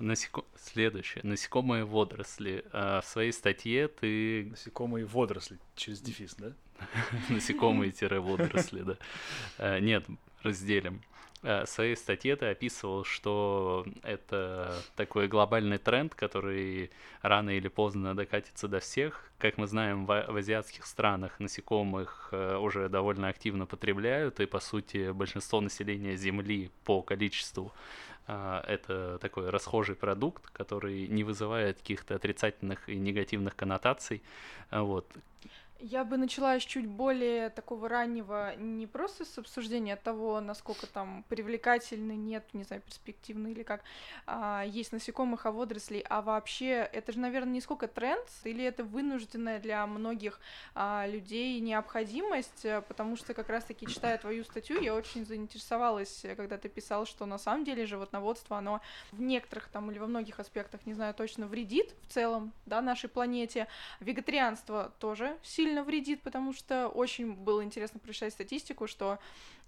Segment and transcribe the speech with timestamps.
[0.00, 0.44] насеко...
[0.56, 1.22] Следующее.
[1.24, 2.64] Насекомые водоросли.
[2.72, 4.46] А, в своей статье ты...
[4.50, 6.52] Насекомые водоросли, через дефис, да?
[7.28, 8.96] Насекомые-водоросли, да.
[9.58, 10.04] А, нет,
[10.42, 11.02] разделим.
[11.42, 16.90] А, в своей статье ты описывал, что это такой глобальный тренд, который
[17.22, 19.30] рано или поздно докатится до всех.
[19.38, 25.60] Как мы знаем, в, азиатских странах насекомых уже довольно активно потребляют, и, по сути, большинство
[25.60, 27.72] населения Земли по количеству
[28.26, 34.22] это такой расхожий продукт, который не вызывает каких-то отрицательных и негативных коннотаций.
[34.70, 35.06] А, вот.
[35.82, 41.24] Я бы начала с чуть более такого раннего, не просто с обсуждения того, насколько там
[41.30, 43.82] привлекательны, нет, не знаю, перспективны или как,
[44.26, 48.84] а, есть насекомых, а водорослей, а вообще это же, наверное, не сколько тренд, или это
[48.84, 50.38] вынужденная для многих
[50.74, 56.58] а, людей необходимость, э, потому что как раз-таки, читая твою статью, я очень заинтересовалась, когда
[56.58, 60.84] ты писал, что на самом деле животноводство, оно в некоторых там или во многих аспектах,
[60.84, 63.66] не знаю точно, вредит в целом, да, нашей планете.
[64.00, 69.18] Вегетарианство тоже сильно сильно вредит, потому что очень было интересно прочитать статистику, что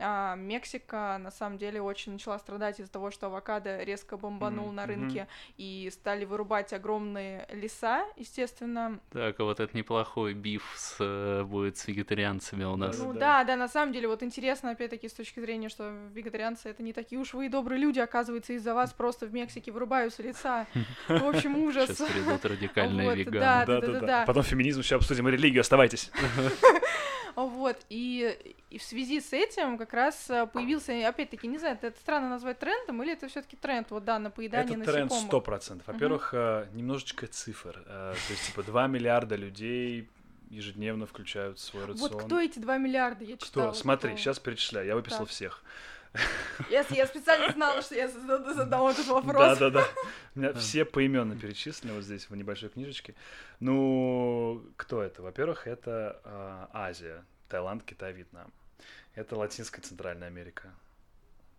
[0.01, 4.73] а, Мексика на самом деле очень начала страдать из-за того, что авокадо резко бомбанул mm-hmm.
[4.73, 8.99] на рынке и стали вырубать огромные леса, естественно.
[9.11, 12.99] Так, а вот это неплохой биф с, э, будет с вегетарианцами у нас.
[12.99, 13.21] Ну да.
[13.21, 16.93] да, да, на самом деле вот интересно опять-таки с точки зрения, что вегетарианцы это не
[16.93, 20.67] такие уж вы и добрые люди, оказывается, из-за вас просто в Мексике вырубаются леса.
[21.07, 21.97] В общем, ужас.
[21.97, 23.41] Сейчас придут радикальные веганы.
[23.41, 24.25] Да, да, да, да.
[24.27, 25.92] Потом феминизм еще обсудим и религию, оставайтесь.
[27.35, 28.37] Вот, и,
[28.69, 32.59] и в связи с этим как раз э, появился, опять-таки, не знаю, это странно назвать
[32.59, 35.09] трендом, или это все таки тренд, вот, да, на поедание это насекомых?
[35.09, 35.87] тренд сто процентов.
[35.87, 36.75] Во-первых, uh-huh.
[36.75, 37.83] немножечко цифр.
[37.87, 40.11] Э, то есть, типа, 2 миллиарда людей
[40.51, 42.11] ежедневно включают в свой рацион.
[42.13, 43.71] Вот кто эти 2 миллиарда, я читала.
[43.71, 43.81] Кто?
[43.81, 45.29] Смотри, сейчас перечисляю, я выписал так.
[45.29, 45.63] всех.
[46.71, 49.59] Я, я специально знала, что я задам этот вопрос.
[49.59, 49.89] Да, да, да.
[50.35, 53.15] У меня все поименно перечислены вот здесь в небольшой книжечке.
[53.61, 55.23] Ну, кто это?
[55.23, 58.53] Во-первых, это э, Азия, Таиланд, Китай, Вьетнам.
[59.15, 60.75] Это Латинская Центральная Америка.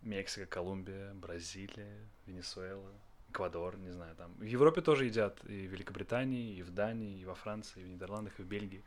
[0.01, 2.91] Мексика, Колумбия, Бразилия, Венесуэла,
[3.29, 4.33] Эквадор, не знаю, там.
[4.33, 7.87] В Европе тоже едят и в Великобритании, и в Дании, и во Франции, и в
[7.87, 8.83] Нидерландах, и в Бельгии.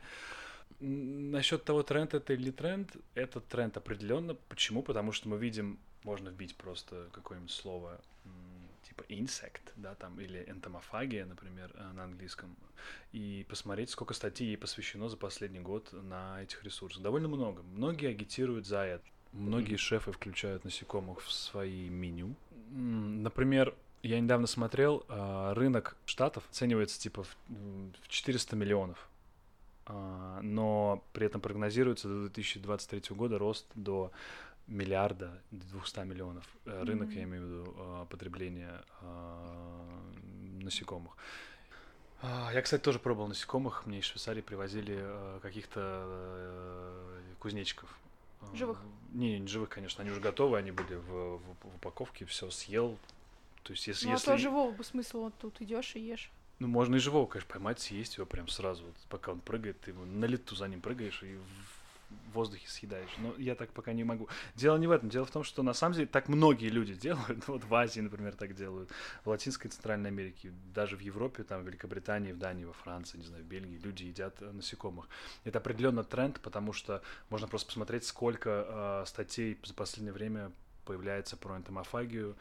[0.79, 4.35] Насчет того, тренд это или тренд, это тренд определенно.
[4.49, 4.83] Почему?
[4.83, 7.99] Потому что мы видим, можно вбить просто какое-нибудь слово
[8.87, 12.55] типа insect, да, там, или энтомофагия, например, э, на английском,
[13.11, 17.01] и посмотреть, сколько статей ей посвящено за последний год на этих ресурсах.
[17.01, 17.63] Довольно много.
[17.63, 19.03] Многие агитируют за это.
[19.33, 19.77] Многие mm-hmm.
[19.77, 22.35] шефы включают насекомых в свои меню.
[22.71, 27.37] Например, я недавно смотрел, э, рынок штатов оценивается типа в
[28.07, 29.09] 400 миллионов
[29.87, 34.11] но при этом прогнозируется до 2023 года рост до
[34.67, 36.45] миллиарда, 200 миллионов.
[36.65, 36.83] Mm-hmm.
[36.83, 40.03] Рынок, я имею в виду, а, потребления а,
[40.61, 41.13] насекомых.
[42.23, 43.85] Я, кстати, тоже пробовал насекомых.
[43.85, 45.05] Мне из Швейцарии привозили
[45.41, 47.95] каких-то э, кузнечиков.
[48.53, 48.81] Живых?
[49.13, 50.01] Не, не живых, конечно.
[50.01, 52.97] Они уже готовы, они были в, в, в упаковке, все съел.
[53.61, 54.31] То есть, если, ну, если...
[54.31, 56.31] а то живого бы смысл, вот тут идешь и ешь.
[56.59, 58.83] Ну, можно и живого, конечно, поймать, съесть его прям сразу.
[58.83, 61.77] Вот, пока он прыгает, ты его на лету за ним прыгаешь и в
[62.33, 63.09] воздухе съедаешь.
[63.17, 64.27] Но я так пока не могу.
[64.55, 65.09] Дело не в этом.
[65.09, 67.47] Дело в том, что на самом деле так многие люди делают.
[67.47, 68.89] Вот в Азии, например, так делают.
[69.23, 73.17] В Латинской и Центральной Америке, даже в Европе, там, в Великобритании, в Дании, во Франции,
[73.17, 75.07] не знаю, в Бельгии люди едят э, насекомых.
[75.43, 80.51] Это определенно тренд, потому что можно просто посмотреть, сколько э, статей за последнее время
[80.85, 82.35] появляется про энтомофагию.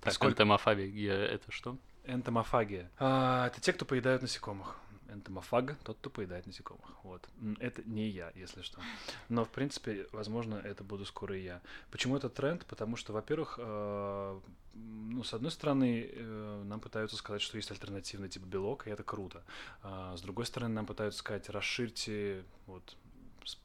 [0.00, 0.32] Так, сколько...
[0.32, 1.76] энтомофагия это что?
[2.04, 2.90] Энтомофагия.
[2.98, 4.76] А, это те, кто поедают насекомых.
[5.08, 6.90] Энтомофаг— тот, кто поедает насекомых.
[7.02, 7.28] Вот.
[7.60, 8.80] Это не я, если что.
[9.28, 11.60] Но, в принципе, возможно, это буду скоро и я.
[11.90, 12.64] Почему это тренд?
[12.66, 14.40] Потому что, во-первых, э,
[14.74, 19.02] ну, с одной стороны, э, нам пытаются сказать, что есть альтернативный тип белок, и это
[19.02, 19.42] круто.
[19.82, 22.96] А с другой стороны, нам пытаются сказать, расширьте вот,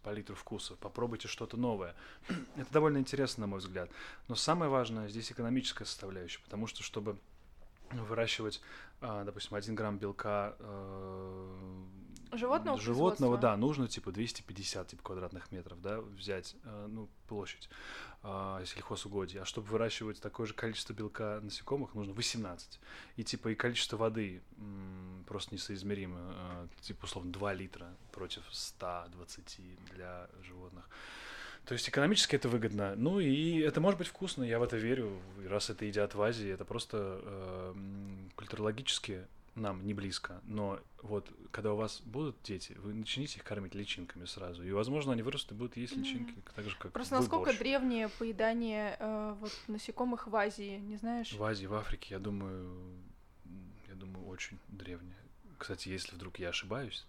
[0.03, 1.95] палитру вкусов, попробуйте что-то новое.
[2.57, 3.89] это довольно интересно, на мой взгляд.
[4.27, 7.17] Но самое важное здесь экономическая составляющая, потому что, чтобы
[7.91, 8.61] выращивать,
[9.01, 11.83] а, допустим, один грамм белка э,
[12.33, 17.69] животного, животного да, нужно типа 250 типа, квадратных метров, да, взять, э, ну, площадь
[18.23, 19.39] э, сельхозугодий.
[19.39, 22.79] А чтобы выращивать такое же количество белка насекомых, нужно 18.
[23.15, 24.41] И типа и количество воды
[25.25, 26.19] просто несоизмеримо.
[26.19, 29.59] Э, типа, условно, 2 литра против 120
[29.93, 30.89] для животных.
[31.67, 32.95] То есть экономически это выгодно.
[32.95, 35.19] Ну и это может быть вкусно, я в это верю.
[35.43, 37.73] И раз это едят в Азии, это просто э,
[38.35, 39.27] культурологически
[39.57, 44.25] нам не близко, но вот когда у вас будут дети, вы начните их кормить личинками
[44.25, 46.51] сразу, и, возможно, они вырастут и будут есть личинки, mm-hmm.
[46.55, 47.57] так же, как Просто насколько борщ.
[47.57, 51.33] древнее поедание э, вот насекомых в Азии, не знаешь?
[51.33, 52.69] В Азии, в Африке, я думаю,
[53.87, 55.17] я думаю, очень древнее.
[55.57, 57.05] Кстати, если вдруг я ошибаюсь,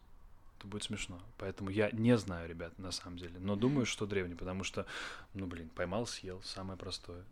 [0.58, 1.20] то будет смешно.
[1.36, 3.38] Поэтому я не знаю, ребят, на самом деле.
[3.38, 4.86] Но думаю, что древний, потому что,
[5.34, 7.24] ну, блин, поймал, съел, самое простое.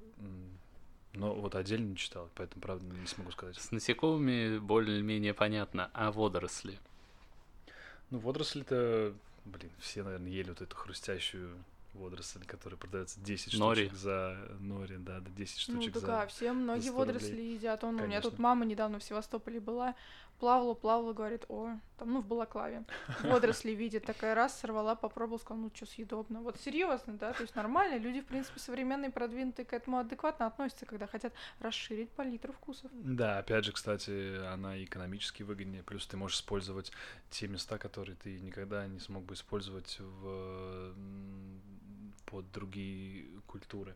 [1.13, 3.57] Но вот отдельно не читал, поэтому, правда, не смогу сказать.
[3.57, 6.79] С насекомыми более-менее понятно, а водоросли?
[8.11, 9.15] Ну, водоросли-то,
[9.45, 11.57] блин, все, наверное, ели вот эту хрустящую
[11.97, 13.87] водоросль, который продается 10 нори.
[13.87, 17.55] штучек за нори, да, да 10 штучек ну, за да, все многие водоросли рублей.
[17.55, 17.83] едят.
[17.85, 19.95] Он, у меня тут мама недавно в Севастополе была,
[20.39, 22.85] плавала, плавала, говорит, о, там, ну, в балаклаве,
[23.23, 26.41] водоросли видит, такая раз сорвала, попробовала, сказала, ну, что съедобно.
[26.41, 30.87] Вот серьезно, да, то есть нормально, люди, в принципе, современные, продвинутые к этому адекватно относятся,
[30.87, 32.91] когда хотят расширить палитру вкусов.
[32.93, 36.93] Да, опять же, кстати, она экономически выгоднее, плюс ты можешь использовать
[37.31, 40.95] те места, которые ты никогда не смог бы использовать в
[42.27, 43.95] под другие культуры.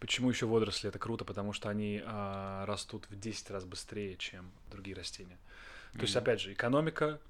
[0.00, 1.24] Почему еще водоросли это круто?
[1.24, 5.38] Потому что они а, растут в 10 раз быстрее, чем другие растения.
[5.38, 5.98] Mm-hmm.
[5.98, 7.20] То есть, опять же, экономика,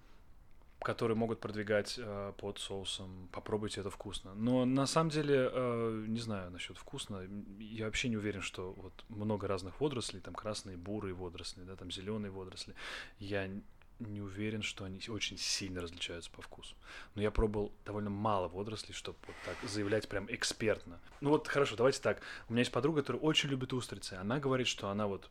[0.81, 3.29] которые могут продвигать э, под соусом.
[3.33, 4.35] Попробуйте, это вкусно.
[4.35, 7.27] Но на самом деле, э, не знаю насчет вкусно.
[7.59, 11.91] Я вообще не уверен, что вот много разных водорослей, там красные, бурые водоросли, да, там
[11.91, 12.75] зеленые водоросли.
[13.19, 13.51] Я
[13.99, 16.77] не уверен, что они очень сильно различаются по вкусу.
[17.15, 21.01] Но я пробовал довольно мало водорослей, чтобы вот так заявлять прям экспертно.
[21.21, 22.21] Ну вот хорошо, давайте так.
[22.49, 24.15] У меня есть подруга, которая очень любит устрицы.
[24.15, 25.31] Она говорит, что она вот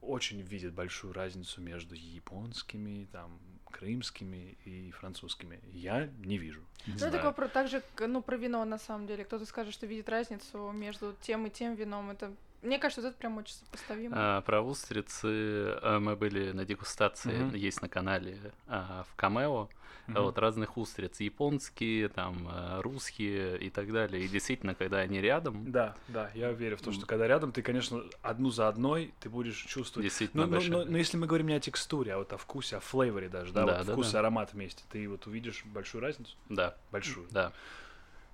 [0.00, 3.38] очень видит большую разницу между японскими, там,
[3.70, 5.60] крымскими и французскими.
[5.72, 6.60] Я не вижу.
[6.86, 9.24] Не ну, это такой так же, ну, про вино, на самом деле.
[9.24, 12.10] Кто-то скажет, что видит разницу между тем и тем вином.
[12.10, 14.14] Это мне кажется, вот это прям очень сопоставимо.
[14.16, 17.58] А, про устрицы а, мы были на дегустации, mm-hmm.
[17.58, 18.38] есть на канале
[18.68, 19.68] а, в Камео.
[20.08, 20.20] Mm-hmm.
[20.20, 24.24] Вот разных устриц, японские, там а, русские и так далее.
[24.24, 25.70] И действительно, когда они рядом.
[25.70, 29.28] Да, да, я верю в то, что когда рядом, ты, конечно, одну за одной ты
[29.28, 30.08] будешь чувствовать.
[30.08, 32.78] Действительно, но, но, но, но если мы говорим не о текстуре, а вот о вкусе,
[32.78, 34.18] о флейворе даже, да, да вот да, вкус да.
[34.18, 36.36] и аромат вместе, ты вот увидишь большую разницу.
[36.48, 36.74] Да.
[36.90, 37.28] Большую.
[37.30, 37.52] Да.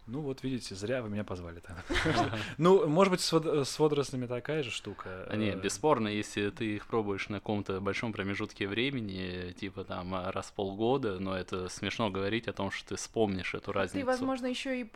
[0.08, 1.82] Ну вот видите, зря вы меня позвали тогда.
[2.56, 5.26] Ну, может быть, с водорослями такая же штука.
[5.28, 10.46] А нет, бесспорно, если ты их пробуешь на каком-то большом промежутке времени, типа там раз
[10.46, 13.98] в полгода, но это смешно говорить о том, что ты вспомнишь эту разницу.
[13.98, 14.90] Ты, возможно, еще и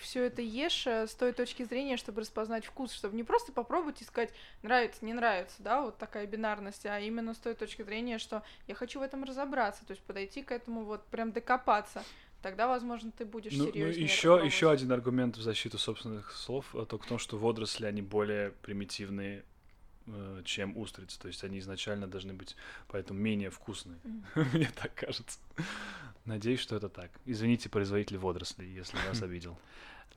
[0.00, 4.00] все это ешь э, с той точки зрения, чтобы распознать вкус, чтобы не просто попробовать
[4.00, 4.32] и сказать
[4.62, 8.74] нравится, не нравится, да, вот такая бинарность, а именно с той точки зрения, что я
[8.74, 12.02] хочу в этом разобраться, то есть подойти к этому вот прям докопаться
[12.44, 13.96] тогда, возможно, ты будешь ну, серьезнее.
[13.96, 17.86] Ну, еще, еще один аргумент в защиту собственных слов, а только в том, что водоросли,
[17.86, 19.44] они более примитивные,
[20.06, 21.18] э, чем устрицы.
[21.18, 22.54] То есть они изначально должны быть,
[22.88, 23.96] поэтому менее вкусные.
[24.04, 24.46] Mm.
[24.52, 25.38] Мне так кажется.
[26.26, 27.10] Надеюсь, что это так.
[27.24, 29.58] Извините, производитель водорослей, если вас обидел.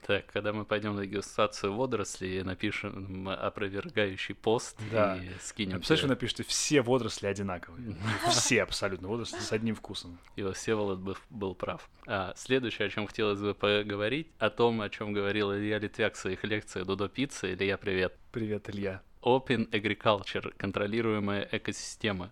[0.08, 5.18] Так, когда мы пойдем на дегустацию водорослей, напишем опровергающий пост да.
[5.18, 5.78] и скинем.
[5.78, 7.98] Представляешь, вы напишите, все водоросли одинаковые.
[8.30, 10.18] Все абсолютно водоросли с одним вкусом.
[10.38, 11.90] И Всеволод был, был прав.
[12.06, 16.18] А, следующее, о чем хотелось бы поговорить, о том, о чем говорил Илья Литвяк в
[16.18, 17.54] своих лекциях Дудо Пиццы.
[17.54, 18.16] Илья, привет.
[18.32, 19.02] Привет, Илья.
[19.22, 22.32] Open Agriculture, контролируемая экосистема.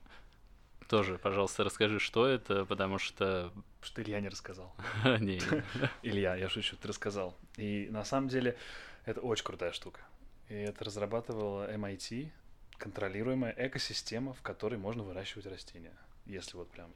[0.88, 3.52] Тоже, пожалуйста, расскажи, что это, потому что...
[3.86, 4.74] Что Илья не рассказал.
[5.20, 5.40] Не.
[6.02, 7.38] Илья, я шучу, ты рассказал.
[7.56, 8.58] И на самом деле
[9.06, 10.02] это очень крутая штука.
[10.50, 12.32] И это разрабатывала MIT,
[12.78, 15.94] контролируемая экосистема, в которой можно выращивать растения.
[16.26, 16.92] Если вот прям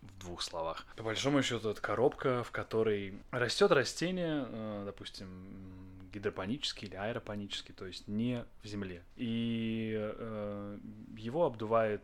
[0.00, 0.86] в двух словах.
[0.96, 5.28] По большому счету, это коробка, в которой растет растение, э, допустим,
[6.12, 9.02] гидропонический или аэропонический, то есть не в земле.
[9.16, 10.78] И э,
[11.16, 12.02] его обдувает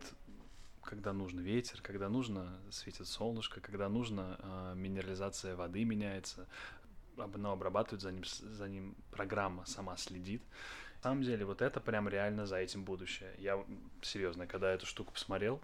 [0.83, 6.47] когда нужно ветер, когда нужно светит солнышко, когда нужно э, минерализация воды меняется,
[7.17, 10.41] оно обрабатывает за ним, за ним программа сама следит.
[10.97, 13.33] На самом деле, вот это прям реально за этим будущее.
[13.37, 13.63] Я
[14.01, 15.61] серьезно, когда эту штуку посмотрел,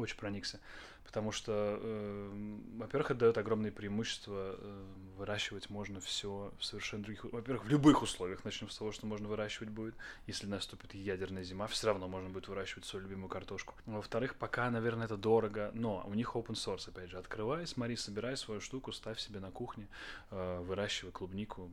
[0.00, 0.60] очень проникся.
[1.06, 4.56] Потому что, э, во-первых, это дает огромные преимущества.
[4.58, 4.84] Э,
[5.16, 7.24] выращивать можно все в совершенно других...
[7.24, 8.44] Во-первых, в любых условиях.
[8.44, 9.94] Начнем с того, что можно выращивать будет.
[10.26, 13.74] Если наступит ядерная зима, все равно можно будет выращивать свою любимую картошку.
[13.86, 17.18] Во-вторых, пока, наверное, это дорого, но у них open source, опять же.
[17.18, 19.86] Открывай, смотри, собирай свою штуку, ставь себе на кухне,
[20.30, 21.70] э, выращивай клубнику,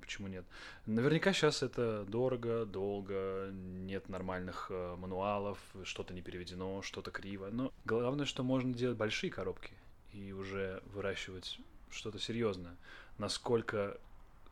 [0.00, 0.44] Почему нет?
[0.86, 7.48] Наверняка сейчас это дорого, долго, нет нормальных э, мануалов, что-то не переведено, что-то криво.
[7.50, 9.72] Но главное, что можно делать большие коробки
[10.12, 11.58] и уже выращивать
[11.90, 12.76] что-то серьезное.
[13.18, 13.98] Насколько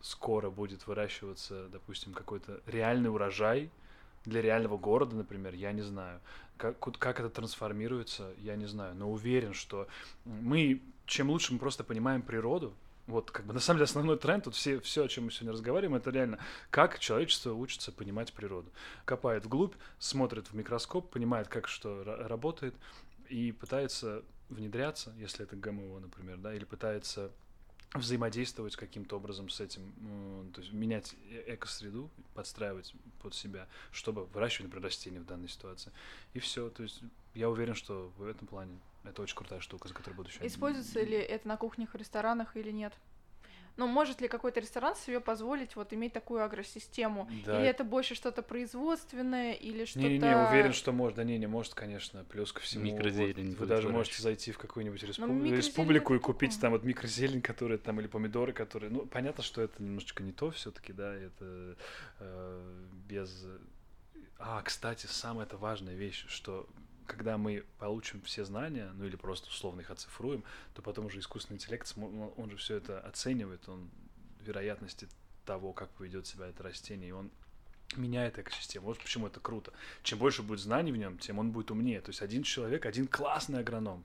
[0.01, 3.71] скоро будет выращиваться, допустим, какой-то реальный урожай
[4.25, 6.21] для реального города, например, я не знаю.
[6.57, 8.95] Как, как это трансформируется, я не знаю.
[8.95, 9.89] Но уверен, что
[10.25, 12.75] мы, чем лучше мы просто понимаем природу,
[13.09, 15.53] вот, как бы, на самом деле, основной тренд, тут все, все, о чем мы сегодня
[15.53, 16.39] разговариваем, это реально,
[16.71, 18.71] как человечество учится понимать природу.
[19.07, 22.75] Копает вглубь, смотрит в микроскоп, понимает, как что работает,
[23.31, 27.31] и пытается внедряться, если это ГМО, например, да, или пытается
[27.95, 34.67] взаимодействовать каким-то образом с этим, то есть менять э, экосреду, подстраивать под себя, чтобы выращивать,
[34.67, 35.91] например, растения в данной ситуации.
[36.35, 36.69] И все.
[36.69, 37.01] То есть
[37.35, 40.47] я уверен, что в этом плане это очень крутая штука, за которой буду еще.
[40.47, 42.93] Используется ли это на кухнях, ресторанах или нет?
[43.79, 47.31] Ну, может ли какой-то ресторан себе позволить вот иметь такую агросистему?
[47.47, 47.61] Да.
[47.61, 50.09] Или это больше что-то производственное, или что-то...
[50.09, 51.17] Не-не, уверен, что может.
[51.17, 52.83] Да не, не может, конечно, плюс ко всему.
[52.83, 53.51] Микрозелень.
[53.51, 55.31] Вот, вы даже можете зайти в какую-нибудь респуб...
[55.45, 58.91] республику и купить там вот микрозелень, которые там, или помидоры, которые...
[58.91, 61.77] Ну, понятно, что это немножечко не то все таки да, это
[62.19, 63.47] э, без...
[64.41, 66.69] А, кстати, самая это важная вещь, что
[67.09, 71.57] когда мы получим все знания, ну или просто условно их оцифруем, то потом уже искусственный
[71.57, 73.91] интеллект, он же все это оценивает, он
[74.45, 75.09] вероятности
[75.45, 77.31] того, как поведет себя это растение, и он
[77.97, 78.87] меняет экосистему.
[78.87, 79.73] Вот почему это круто.
[80.03, 82.03] Чем больше будет знаний в нем, тем он будет умнее.
[82.03, 84.05] То есть один человек, один классный агроном,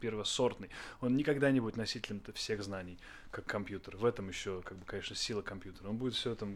[0.00, 0.68] первосортный,
[1.00, 2.98] он никогда не будет носителем всех знаний,
[3.30, 3.96] как компьютер.
[3.96, 5.88] В этом еще, как бы, конечно, сила компьютера.
[5.88, 6.46] Он будет все это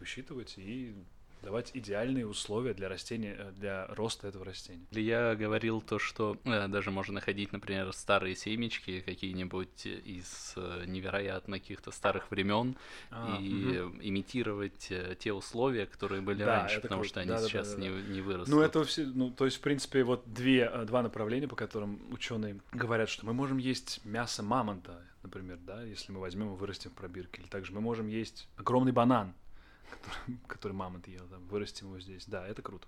[0.00, 0.94] высчитывать и
[1.42, 4.86] давать идеальные условия для растения, э, для роста этого растения.
[4.90, 11.58] Я говорил то, что э, даже можно находить, например, старые семечки какие-нибудь из э, невероятно
[11.58, 12.76] каких-то старых времен
[13.10, 13.96] а, и угу.
[14.00, 17.08] имитировать э, те условия, которые были да, раньше, потому круто.
[17.08, 18.54] что они да, сейчас да, да, Не, не вырастут.
[18.54, 22.00] Ну это все, ну то есть в принципе вот две э, два направления, по которым
[22.12, 26.90] ученые говорят, что мы можем есть мясо мамонта, например, да, если мы возьмем и вырастим
[26.90, 29.34] в пробирке, или также мы можем есть огромный банан,
[29.90, 32.24] который, который мамонт ел, там, вырастим его здесь.
[32.26, 32.86] Да, это круто.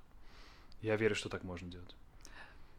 [0.83, 1.95] Я верю, что так можно делать.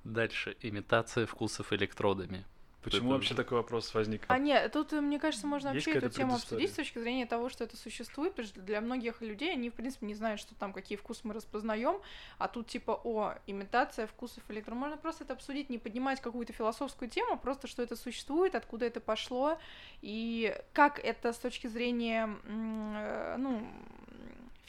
[0.03, 0.57] Дальше.
[0.61, 2.45] Имитация вкусов электродами.
[2.83, 3.13] Почему это...
[3.13, 4.23] вообще такой вопрос возник?
[4.27, 7.49] А нет, тут, мне кажется, можно Есть вообще эту тему обсудить с точки зрения того,
[7.49, 10.73] что это существует, потому что для многих людей они, в принципе, не знают, что там
[10.73, 12.01] какие вкусы мы распознаем,
[12.39, 14.73] а тут типа, о, имитация вкусов электро.
[14.73, 18.99] Можно просто это обсудить, не поднимать какую-то философскую тему, просто что это существует, откуда это
[18.99, 19.59] пошло,
[20.01, 23.63] и как это с точки зрения, э, ну,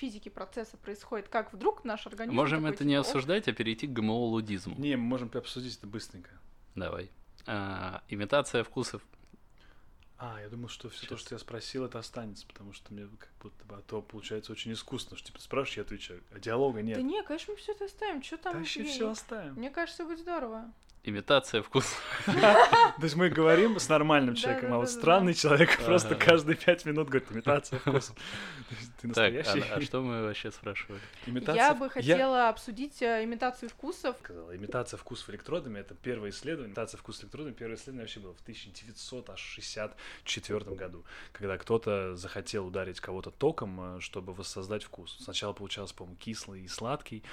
[0.03, 2.35] физики процесса происходит, как вдруг наш организм...
[2.35, 4.75] Можем это типа, не осуждать, а перейти к ГМО-лудизму.
[4.77, 6.31] Не, мы можем обсудить это быстренько.
[6.75, 7.09] Давай.
[7.47, 9.01] А, имитация вкусов.
[10.19, 13.31] А, я думал, что все то, что я спросил, это останется, потому что мне как
[13.41, 16.97] будто бы, а то получается очень искусно, что типа спрашиваешь, я отвечаю, а диалога нет.
[16.97, 18.57] Да не, конечно, мы все это оставим, что там?
[18.57, 19.55] Вообще все оставим.
[19.55, 20.73] Мне кажется, будет здорово
[21.05, 21.97] имитация вкуса.
[22.27, 27.09] То есть мы говорим с нормальным человеком, а вот странный человек просто каждые пять минут
[27.09, 28.15] говорит имитация вкуса.
[29.01, 29.61] Ты настоящий.
[29.61, 31.01] Так, а что мы вообще спрашивали?
[31.55, 34.15] Я бы хотела обсудить э, имитацию вкусов.
[34.53, 36.69] Имитация вкусов электродами— это первое исследование.
[36.69, 43.31] Имитация вкусов электродами, первое исследование вообще было в 1964 году, когда кто-то захотел ударить кого-то
[43.31, 45.17] током, э, чтобы воссоздать вкус.
[45.21, 47.25] Сначала получалось, по-моему, кислый и сладкий,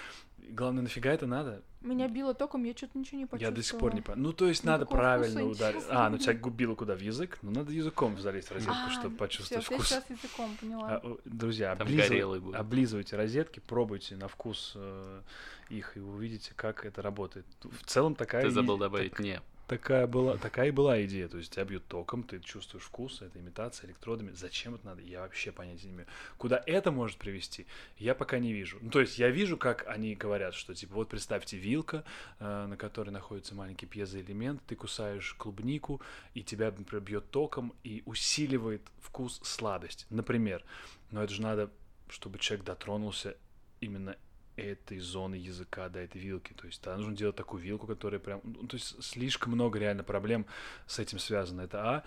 [0.50, 1.64] Главное, нафига это надо?
[1.82, 3.52] Меня било током, я что-то ничего не почувствовала.
[3.52, 4.24] Я до сих пор не понимаю.
[4.24, 5.84] Ну, то есть надо правильно ударить.
[5.90, 7.40] А, ну тебя губило куда в язык?
[7.42, 9.88] Ну, надо языком залезть в розетку, а, чтобы почувствовать всё, вкус.
[9.88, 11.02] сейчас языком, поняла.
[11.02, 12.54] А, друзья, облизыв...
[12.54, 15.22] облизывайте розетки, пробуйте на вкус э,
[15.70, 17.46] их, и увидите, как это работает.
[17.64, 18.42] В целом такая...
[18.44, 19.20] Ты забыл добавить так...
[19.22, 21.28] «не» такая была, такая и была идея.
[21.28, 24.32] То есть тебя бьют током, ты чувствуешь вкус, это имитация электродами.
[24.32, 25.02] Зачем это надо?
[25.02, 26.08] Я вообще понятия не имею.
[26.38, 28.80] Куда это может привести, я пока не вижу.
[28.82, 32.04] Ну, то есть я вижу, как они говорят, что типа вот представьте вилка,
[32.40, 36.02] э, на которой находится маленький пьезоэлемент, ты кусаешь клубнику,
[36.34, 40.08] и тебя, например, бьет током и усиливает вкус сладость.
[40.10, 40.64] Например.
[41.12, 41.70] Но это же надо,
[42.10, 43.38] чтобы человек дотронулся
[43.82, 44.18] именно
[44.60, 46.54] этой зоны языка до этой вилки.
[46.54, 48.42] То есть да, нужно делать такую вилку, которая прям...
[48.44, 50.46] Ну, то есть слишком много реально проблем
[50.88, 51.62] с этим связано.
[51.62, 52.04] Это А.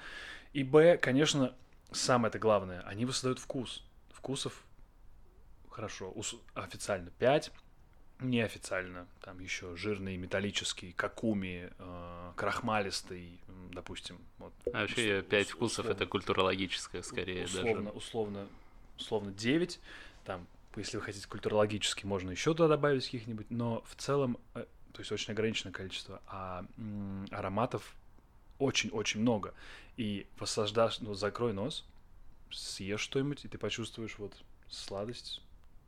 [0.53, 1.55] И Б, конечно,
[1.93, 3.85] самое это главное, они воссоздают вкус.
[4.11, 4.63] Вкусов
[5.71, 6.15] хорошо,
[6.55, 7.53] официально 5,
[8.21, 13.41] неофициально, там еще жирный, металлический, какуми, э, крахмалистый,
[13.73, 14.19] допустим.
[14.39, 17.97] Вот, а вообще ус- пять вкусов условно, это культурологическое скорее условно, даже.
[17.97, 18.49] Условно,
[18.99, 19.81] условно 9,
[20.25, 25.01] там если вы хотите культурологически, можно еще туда добавить каких-нибудь, но в целом, э, то
[25.01, 26.65] есть очень ограниченное количество, а
[27.31, 27.95] ароматов
[28.59, 29.55] очень-очень много.
[29.97, 31.85] И воссаждашь, ну, закрой нос,
[32.51, 34.33] съешь что-нибудь, и ты почувствуешь вот
[34.69, 35.43] сладость,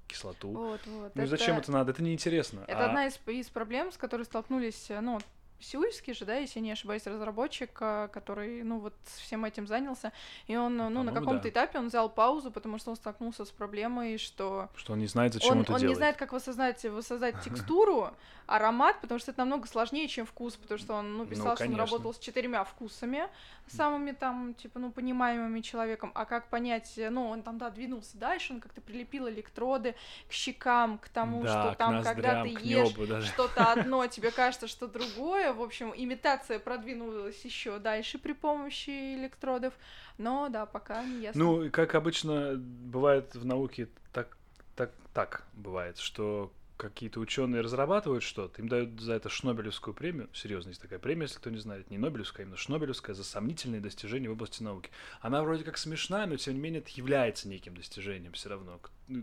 [0.08, 0.50] кислоту.
[0.50, 1.14] Вот, вот.
[1.14, 1.30] Ну это...
[1.30, 1.92] зачем это надо?
[1.92, 2.64] Это неинтересно.
[2.66, 2.86] Это а...
[2.86, 5.20] одна из, из проблем, с которой столкнулись, э, ну,
[5.64, 10.12] Василевский же, да, если я не ошибаюсь, разработчик, а, который, ну, вот всем этим занялся,
[10.46, 11.48] и он, ну, на каком-то да.
[11.48, 14.68] этапе он взял паузу, потому что он столкнулся с проблемой, что...
[14.76, 15.82] Что он не знает, зачем он, это он делает.
[15.82, 18.10] Он не знает, как воссоздать, воссоздать текстуру,
[18.46, 21.64] аромат, потому что это намного сложнее, чем вкус, потому что он, ну, писал, ну, что
[21.64, 23.28] он работал с четырьмя вкусами,
[23.66, 28.52] самыми там, типа, ну, понимаемыми человеком, а как понять, ну, он там, да, двинулся дальше,
[28.52, 29.94] он как-то прилепил электроды
[30.28, 34.66] к щекам, к тому, да, что там, ноздрям, когда ты ешь что-то одно, тебе кажется,
[34.66, 39.74] что другое, в общем, имитация продвинулась еще дальше при помощи электродов,
[40.18, 41.44] но, да, пока не ясно.
[41.44, 44.36] Ну, как обычно бывает в науке, так,
[44.76, 50.70] так, так бывает, что какие-то ученые разрабатывают что-то, им дают за это Шнобелевскую премию, серьезно,
[50.70, 54.28] есть такая премия, если кто не знает, не Нобелевская, а именно Шнобелевская за сомнительные достижения
[54.28, 54.90] в области науки.
[55.20, 58.80] Она вроде как смешная, но тем не менее это является неким достижением все равно.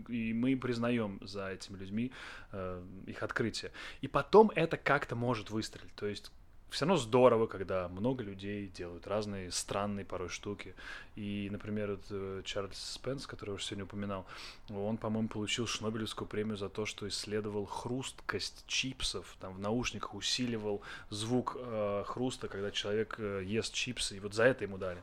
[0.08, 2.12] И мы признаем за этими людьми
[2.52, 3.72] э, их открытие.
[4.00, 5.94] И потом это как-то может выстрелить.
[5.94, 6.32] То есть
[6.72, 10.74] все равно здорово, когда много людей делают разные странные порой штуки.
[11.16, 14.26] И, например, вот э, Чарльз Спенс, который я уже сегодня упоминал,
[14.70, 20.80] он, по-моему, получил Шнобелевскую премию за то, что исследовал хрусткость чипсов, там в наушниках усиливал
[21.10, 25.02] звук э, хруста, когда человек э, ест чипсы, и вот за это ему дали.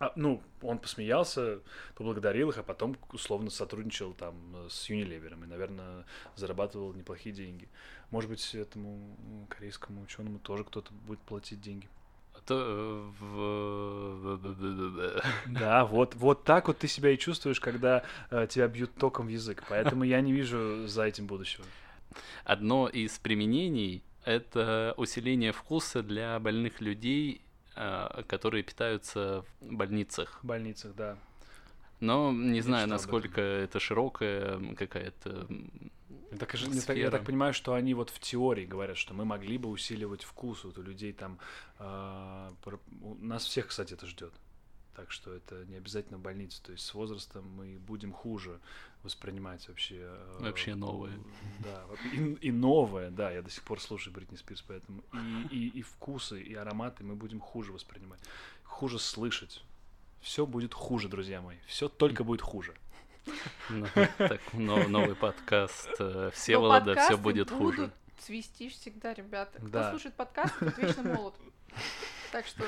[0.00, 1.60] А, ну, он посмеялся,
[1.94, 4.34] поблагодарил их, а потом условно сотрудничал там
[4.68, 6.04] с Unilever и, наверное,
[6.36, 7.68] зарабатывал неплохие деньги.
[8.10, 9.16] Может быть, этому
[9.48, 11.88] корейскому ученому тоже кто-то будет платить деньги.
[12.46, 13.12] То
[15.46, 19.30] Да, вот, вот так вот ты себя и чувствуешь, когда э, тебя бьют током в
[19.30, 19.64] язык.
[19.68, 21.66] Поэтому я не вижу за этим будущего.
[22.44, 27.47] Одно из применений— это усиление вкуса для больных людей Э,
[28.26, 30.40] которые питаются в больницах.
[30.42, 31.18] В больницах, да.
[32.00, 35.46] Но не знаю, насколько это широкая какая-то
[36.38, 39.56] так, я, так, я так понимаю, что они вот в теории говорят, что мы могли
[39.56, 41.38] бы усиливать вкус вот у людей там.
[41.78, 42.50] Э,
[43.00, 44.34] у нас всех, кстати, это ждет.
[44.94, 46.62] Так что это не обязательно в больнице.
[46.62, 48.60] То есть с возрастом мы будем хуже
[49.02, 49.96] воспринимать вообще...
[50.00, 51.12] Э, вообще новое.
[51.60, 55.78] Да, и, и новое, да, я до сих пор слушаю Бритни Спирс, поэтому и, и,
[55.78, 58.20] и вкусы, и ароматы мы будем хуже воспринимать,
[58.64, 59.62] хуже слышать.
[60.20, 62.74] Все будет хуже, друзья мои, все только будет хуже.
[63.68, 63.86] Ну,
[64.16, 67.90] так, новый подкаст э, Всеволода, все будет хуже.
[68.18, 69.60] Свистишь всегда, ребята.
[69.60, 71.34] Кто слушает подкаст, тот вечно молод.
[72.32, 72.64] Так что...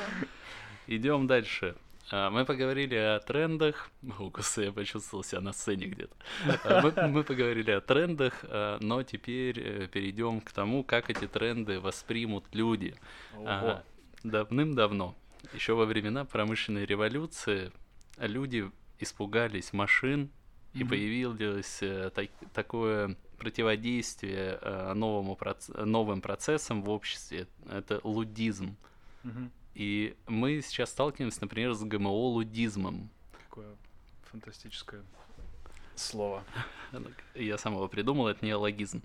[0.87, 1.77] Идем дальше.
[2.13, 3.91] А, мы поговорили о трендах.
[4.19, 6.15] Укусы, я почувствовал себя на сцене где-то.
[6.65, 11.29] А, мы, мы поговорили о трендах, а, но теперь э, перейдем к тому, как эти
[11.29, 12.97] тренды воспримут люди.
[13.37, 13.83] Ого.
[14.25, 15.15] Давным-давно,
[15.55, 17.73] еще во времена промышленной революции,
[18.19, 20.31] люди испугались машин,
[20.75, 20.89] и mm-hmm.
[20.89, 25.39] появилось э, так, такое противодействие э, новому
[25.77, 27.47] новым процессам в обществе.
[27.69, 28.77] Это лудизм.
[29.25, 29.51] Mm-hmm.
[29.75, 33.09] И мы сейчас сталкиваемся, например, с ГМО-лудизмом.
[33.33, 33.77] Какое
[34.31, 35.03] фантастическое
[35.95, 36.45] слово.
[37.35, 39.03] Я сам его придумал, это не логизм.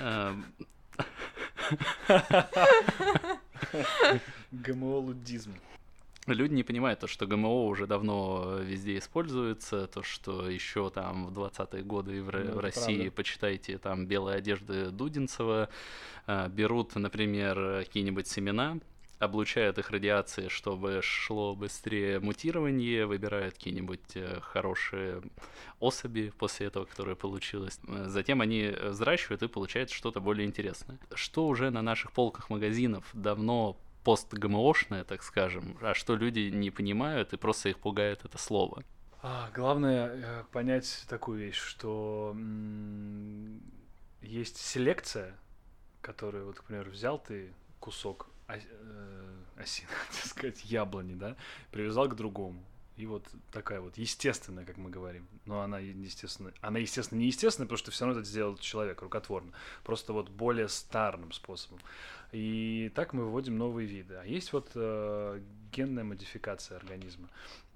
[0.00, 0.44] Эм.
[4.52, 5.54] ГМО-лудизм.
[6.26, 11.38] Люди не понимают то, что ГМО уже давно везде используется, то, что еще там в
[11.38, 13.12] 20-е годы в, ну, в России, правда.
[13.12, 15.70] почитайте, там белые одежды Дудинцева,
[16.26, 18.78] э, берут, например, какие-нибудь семена,
[19.20, 25.22] облучают их радиацией, чтобы шло быстрее мутирование, выбирают какие-нибудь э, хорошие
[25.78, 27.78] особи после этого, которые получилось.
[28.06, 30.98] Затем они взращивают и получается что-то более интересное.
[31.14, 37.34] Что уже на наших полках магазинов давно пост-ГМОшное, так скажем, а что люди не понимают
[37.34, 38.82] и просто их пугает это слово.
[39.22, 42.34] А, главное э, понять такую вещь, что
[44.22, 45.36] есть селекция,
[46.00, 48.39] которую, вот, к примеру, взял ты кусок Э,
[49.56, 51.36] осина, так сказать, яблони, да,
[51.70, 52.62] привязал к другому.
[52.96, 55.26] И вот такая вот естественная, как мы говорим.
[55.46, 59.52] Но она, естественно, она, естественно, не естественная, потому что все равно это сделал человек рукотворно.
[59.84, 61.80] Просто вот более старым способом.
[62.32, 64.16] И так мы выводим новые виды.
[64.16, 65.40] А есть вот э,
[65.72, 67.30] генная модификация организма.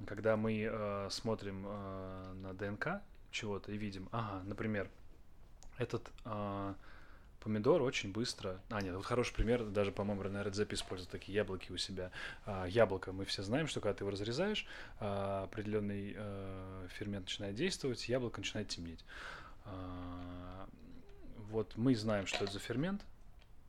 [0.07, 4.91] Когда мы э, смотрим э, на ДНК чего-то и видим, ага, например,
[5.79, 6.75] этот э,
[7.45, 8.59] помидор очень быстро...
[8.71, 12.11] А, нет, вот хороший пример, даже, по-моему, Рене Редзепи использует такие яблоки у себя.
[12.47, 14.67] А, яблоко, мы все знаем, что когда ты его разрезаешь,
[14.99, 19.05] а, определенный а, фермент начинает действовать, яблоко начинает темнеть.
[19.67, 20.67] А,
[21.51, 23.03] вот мы знаем, что это за фермент,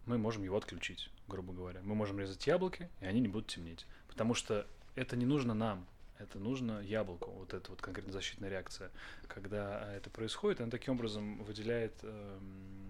[0.05, 1.81] мы можем его отключить, грубо говоря.
[1.83, 3.85] Мы можем резать яблоки, и они не будут темнеть.
[4.07, 5.85] Потому что это не нужно нам,
[6.17, 8.89] это нужно яблоку, вот эта вот конкретно защитная реакция.
[9.27, 12.84] Когда это происходит, она таким образом выделяет эм,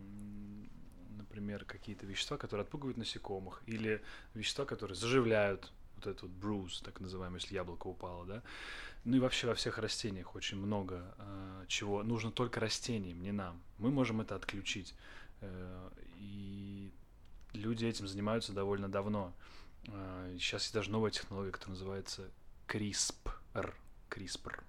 [1.36, 4.02] например, какие-то вещества, которые отпугивают насекомых, или
[4.34, 8.44] вещества, которые заживляют вот этот вот bruise, так называемый, если яблоко упало, да.
[9.04, 12.04] Ну и вообще во всех растениях очень много э, чего.
[12.04, 13.62] Нужно только растениям, не нам.
[13.78, 14.96] Мы можем это отключить.
[15.42, 16.92] Э, и
[17.54, 19.34] люди этим занимаются довольно давно.
[19.88, 22.32] Э, сейчас есть даже новая технология, которая называется
[22.68, 23.74] CRISPR.
[24.10, 24.64] CRISPR.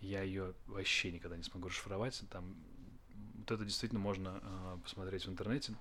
[0.00, 2.22] Я ее вообще никогда не смогу расшифровать.
[2.30, 2.54] Там
[3.46, 5.74] вот это действительно можно э, посмотреть в интернете.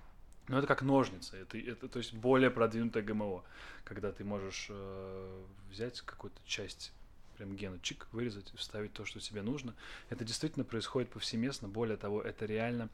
[0.48, 3.44] Но это как ножницы, это, это то есть более продвинутое ГМО,
[3.84, 6.94] когда ты можешь э, взять какую-то часть
[7.38, 9.74] прям гена, чик, вырезать, вставить то, что тебе нужно.
[10.10, 11.68] Это действительно происходит повсеместно.
[11.68, 12.90] Более того, это реально,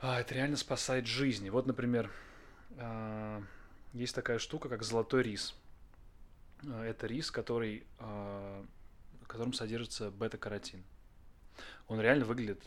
[0.00, 1.50] э, это реально спасает жизни.
[1.50, 2.10] Вот, например,
[2.76, 3.42] э,
[3.92, 5.54] есть такая штука, как золотой рис.
[6.62, 8.64] Это рис, который, э,
[9.22, 10.84] в котором содержится бета-каротин.
[11.88, 12.62] Он реально выглядит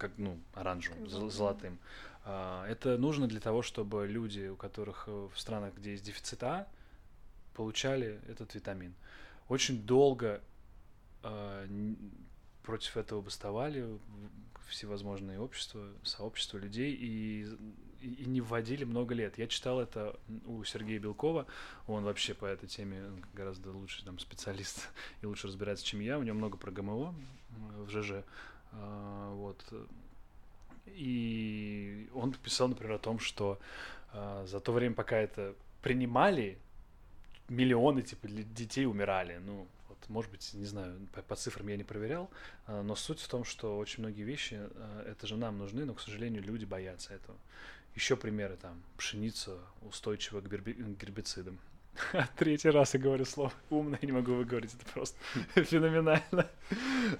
[0.00, 1.78] как, ну, оранжевым, золотым.
[2.24, 6.42] А, это нужно для того, чтобы люди, у которых э, в странах, где есть дефицит
[6.42, 6.66] А,
[7.54, 8.94] получали этот витамин.
[9.48, 10.40] Очень долго
[11.22, 11.94] э,
[12.62, 13.98] против этого бастовали
[14.68, 17.46] всевозможные общества, сообщества людей и,
[18.00, 19.36] и, не вводили много лет.
[19.36, 21.46] Я читал это у Сергея Белкова,
[21.86, 23.02] он вообще по этой теме
[23.34, 24.88] гораздо лучше там специалист
[25.22, 26.18] и лучше разбирается, чем я.
[26.18, 27.14] У него много про ГМО
[27.78, 28.24] в ЖЖ.
[28.72, 29.64] А, вот.
[30.86, 33.58] И он писал, например, о том, что
[34.12, 36.58] а, за то время, пока это принимали,
[37.48, 39.38] миллионы типа детей умирали.
[39.44, 42.30] Ну, вот, может быть, не знаю, по, по цифрам я не проверял,
[42.66, 44.60] а, но суть в том, что очень многие вещи,
[45.06, 47.36] это же нам нужны, но, к сожалению, люди боятся этого.
[47.94, 51.58] Еще примеры там, пшеница устойчива к гербицидам.
[52.36, 55.18] Третий раз я говорю слово умно, я не могу выговорить, это просто
[55.54, 56.48] феноменально.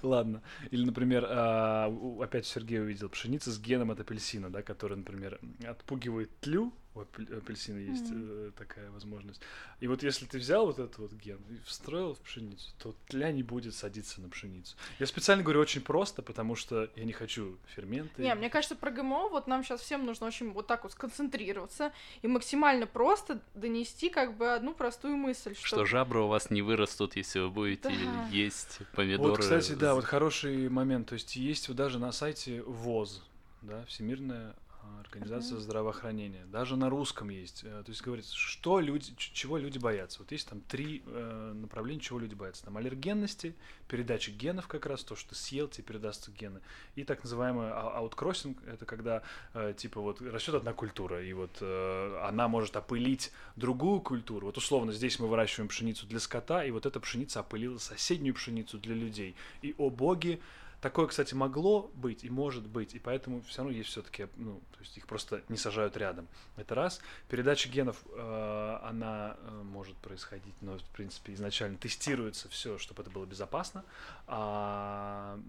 [0.01, 0.41] Ладно.
[0.71, 6.31] Или, например, а, опять Сергей увидел пшеница с геном от апельсина, да, который, например, отпугивает
[6.39, 8.51] тлю, у апельсина есть mm-hmm.
[8.57, 9.41] такая возможность.
[9.79, 13.31] И вот если ты взял вот этот вот ген и встроил в пшеницу, то тля
[13.31, 14.75] не будет садиться на пшеницу.
[14.99, 18.21] Я специально говорю очень просто, потому что я не хочу ферменты.
[18.21, 21.93] Не, мне кажется, про ГМО вот нам сейчас всем нужно очень вот так вот сконцентрироваться
[22.21, 25.55] и максимально просто донести как бы одну простую мысль.
[25.55, 28.27] Что, что жабры у вас не вырастут, если вы будете да.
[28.31, 29.29] есть помидоры.
[29.29, 31.07] Вот, кстати, да, вот хороший момент.
[31.07, 33.23] То есть есть вот даже на сайте ВОЗ,
[33.61, 34.55] да, Всемирная
[35.01, 35.61] Организация mm-hmm.
[35.61, 36.45] здравоохранения.
[36.45, 37.63] Даже на русском есть.
[37.63, 40.19] Э, то есть говорится, что люди, чего люди боятся.
[40.19, 42.63] Вот есть там три э, направления, чего люди боятся.
[42.65, 43.55] Там аллергенности,
[43.87, 46.61] передача генов как раз, то, что ты съел, тебе передастся гены.
[46.95, 51.57] И так называемый а, ауткроссинг, это когда э, типа вот растет одна культура, и вот
[51.61, 54.47] э, она может опылить другую культуру.
[54.47, 58.77] Вот условно здесь мы выращиваем пшеницу для скота, и вот эта пшеница опылила соседнюю пшеницу
[58.77, 59.35] для людей.
[59.61, 60.39] И о боги,
[60.81, 64.79] Такое, кстати, могло быть и может быть, и поэтому все равно есть все-таки, ну, то
[64.79, 66.27] есть их просто не сажают рядом.
[66.57, 67.01] Это раз.
[67.29, 73.11] Передача генов, э, она э, может происходить, но, в принципе, изначально тестируется все, чтобы это
[73.11, 73.85] было безопасно.
[74.25, 75.39] А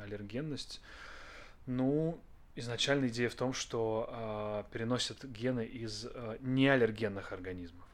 [0.00, 0.80] аллергенность,
[1.66, 2.20] ну,
[2.54, 6.06] изначально идея в том, что э, переносят гены из
[6.38, 7.84] неаллергенных организмов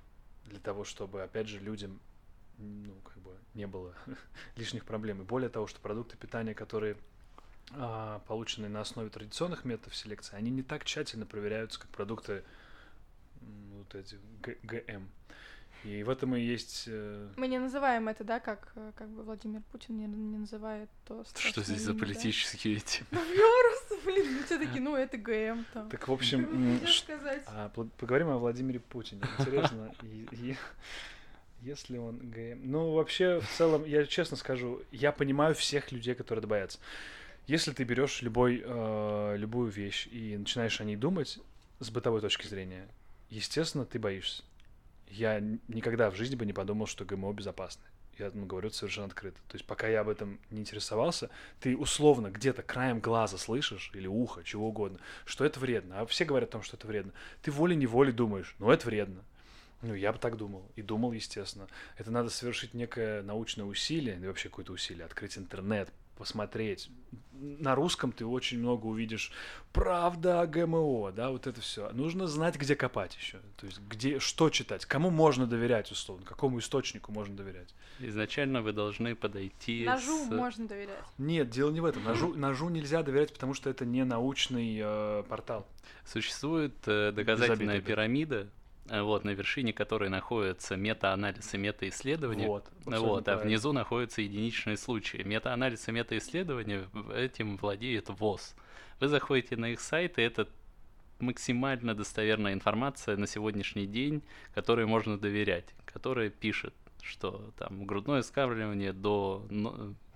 [0.44, 1.98] для того, чтобы, опять же, людям
[2.58, 3.94] ну, как бы не было
[4.56, 5.22] лишних проблем.
[5.22, 6.96] И более того, что продукты питания, которые
[7.72, 12.44] а, полученные на основе традиционных методов селекции, они не так тщательно проверяются, как продукты
[13.40, 14.18] вот эти
[14.62, 15.08] ГМ.
[15.84, 16.84] И в этом и есть...
[16.88, 17.28] Э...
[17.36, 21.24] Мы не называем это, да, как, как бы Владимир Путин не, не называет то...
[21.36, 22.80] Что здесь за политические да?
[22.80, 23.04] эти?
[23.12, 25.88] Ну, просто, блин, ну все таки ну, это ГМ там.
[25.88, 26.80] Так, в общем,
[27.46, 29.22] а, поговорим о Владимире Путине.
[29.38, 29.92] Интересно.
[30.02, 30.56] и,
[31.66, 32.60] если он ГМ.
[32.70, 36.78] Ну, вообще, в целом, я честно скажу, я понимаю всех людей, которые это боятся.
[37.48, 41.38] Если ты берешь любой, э, любую вещь и начинаешь о ней думать
[41.80, 42.88] с бытовой точки зрения,
[43.30, 44.44] естественно, ты боишься.
[45.08, 47.82] Я никогда в жизни бы не подумал, что ГМО безопасны.
[48.18, 49.36] Я ну, говорю это совершенно открыто.
[49.48, 54.06] То есть пока я об этом не интересовался, ты условно где-то краем глаза слышишь, или
[54.06, 56.00] уха, чего угодно, что это вредно.
[56.00, 57.12] А все говорят о том, что это вредно.
[57.42, 59.22] Ты волей-неволей думаешь, ну это вредно.
[59.82, 60.70] Ну, я бы так думал.
[60.74, 61.68] И думал, естественно.
[61.96, 66.90] Это надо совершить некое научное усилие, и вообще какое-то усилие, открыть интернет, посмотреть.
[67.32, 69.30] На русском ты очень много увидишь
[69.72, 71.90] правда о ГМО, да, вот это все.
[71.90, 73.38] Нужно знать, где копать еще.
[73.58, 77.74] То есть, где, что читать, кому можно доверять, условно, какому источнику можно доверять.
[78.00, 80.30] Изначально вы должны подойти Ножу с...
[80.30, 81.04] можно доверять.
[81.18, 82.04] Нет, дело не в этом.
[82.04, 85.66] Ножу, ножу нельзя доверять, потому что это не научный э, портал.
[86.06, 88.48] Существует э, доказательная пирамида,
[88.90, 92.48] вот, на вершине которой находится мета-анализ и мета-исследование.
[92.48, 95.22] Вот, вот а внизу находятся единичные случаи.
[95.22, 98.54] Мета-анализ и мета-исследование этим владеет ВОЗ.
[99.00, 100.48] Вы заходите на их сайт, и это
[101.18, 104.22] максимально достоверная информация на сегодняшний день,
[104.54, 106.74] которой можно доверять, которая пишет
[107.06, 109.46] что там грудное скармливание до...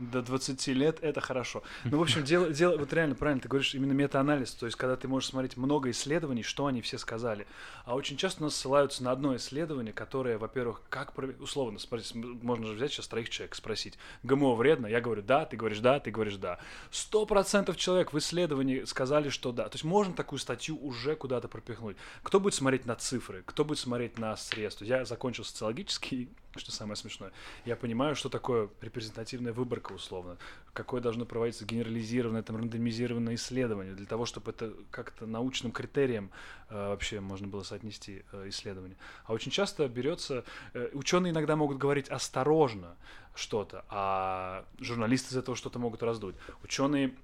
[0.00, 1.62] До 20 лет это хорошо.
[1.84, 4.96] Ну, в общем, дело, дело, вот реально правильно, ты говоришь именно метаанализ, то есть когда
[4.96, 7.46] ты можешь смотреть много исследований, что они все сказали.
[7.84, 12.72] А очень часто нас ссылаются на одно исследование, которое, во-первых, как, условно, смотрите, можно же
[12.72, 14.86] взять сейчас троих человек, спросить, ГМО вредно?
[14.86, 16.58] Я говорю, да, ты говоришь, да, ты говоришь, да.
[16.90, 19.68] Сто процентов человек в исследовании сказали, что да.
[19.68, 21.98] То есть можно такую статью уже куда-то пропихнуть.
[22.22, 23.42] Кто будет смотреть на цифры?
[23.44, 24.86] Кто будет смотреть на средства?
[24.86, 27.32] Я закончил социологический что самое смешное.
[27.64, 30.36] Я понимаю, что такое репрезентативная выборка, условно.
[30.72, 36.30] Какое должно проводиться генерализированное, там, рандомизированное исследование, для того, чтобы это как-то научным критерием
[36.68, 38.96] э, вообще можно было соотнести э, исследование.
[39.24, 40.44] А очень часто берется...
[40.74, 42.96] Э, ученые иногда могут говорить осторожно
[43.34, 46.34] что-то, а журналисты из этого что-то могут раздуть.
[46.64, 47.14] Ученые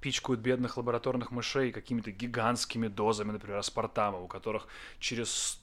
[0.00, 4.68] пичкают бедных лабораторных мышей какими-то гигантскими дозами, например, аспартама, у которых
[5.00, 5.59] через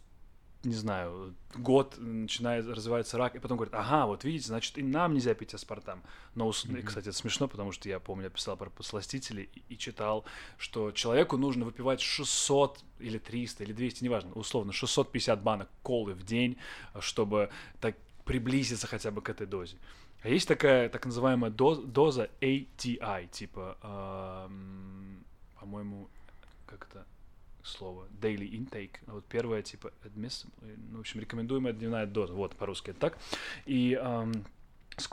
[0.67, 5.13] не знаю, год начинает развивается рак, и потом говорит, ага, вот видите, значит, и нам
[5.13, 6.03] нельзя пить аспартам.
[6.35, 6.83] Но, mm-hmm.
[6.83, 10.25] кстати, это смешно, потому что я помню, я писал про посластители и, и читал,
[10.57, 16.23] что человеку нужно выпивать 600 или 300 или 200, неважно, условно, 650 банок колы в
[16.23, 16.57] день,
[16.99, 17.49] чтобы
[17.79, 19.77] так приблизиться хотя бы к этой дозе.
[20.21, 24.49] А есть такая так называемая доз, доза ATI, типа, э,
[25.59, 26.09] по-моему,
[26.65, 27.05] как это
[27.67, 28.95] слово daily intake.
[29.07, 30.51] Вот первое, типа, admissible,
[30.91, 33.17] ну, в общем, рекомендуемая дневная доза, вот, по-русски это так.
[33.65, 34.45] И um,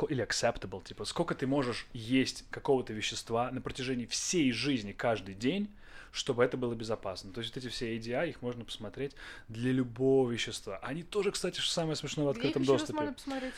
[0.09, 5.69] или acceptable, типа, сколько ты можешь есть какого-то вещества на протяжении всей жизни каждый день,
[6.11, 7.33] чтобы это было безопасно.
[7.33, 9.12] То есть вот эти все ADI, их можно посмотреть
[9.49, 10.79] для любого вещества.
[10.79, 12.99] Они тоже, кстати, самое смешное в открытом Где их доступе.
[12.99, 13.55] можно посмотреть?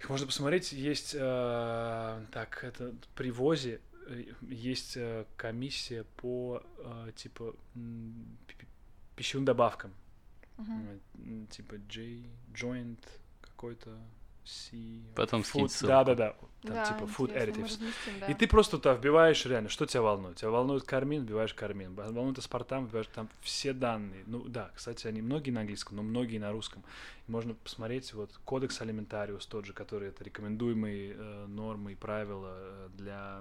[0.00, 3.89] Их можно посмотреть, есть, э, так, это при ВОЗе Э,
[4.42, 7.54] есть э, комиссия по э, типа
[9.16, 9.92] пищевым добавкам.
[10.58, 11.46] Uh-huh.
[11.48, 12.98] Типа J, joint
[13.40, 13.98] какой-то.
[15.14, 16.34] Потом food, Да, да, да.
[16.62, 17.62] Там да, типа food additives.
[17.62, 18.26] Разместим, да.
[18.26, 20.36] И ты просто туда вбиваешь реально, что тебя волнует.
[20.36, 21.94] Тебя волнует кармин, вбиваешь кармин.
[21.94, 24.24] Волнует аспартам, вбиваешь там все данные.
[24.26, 26.82] Ну да, кстати, они многие на английском, но многие на русском.
[27.26, 32.54] И можно посмотреть вот кодекс алиментариус тот же, который это рекомендуемые э, нормы и правила
[32.58, 33.40] э, для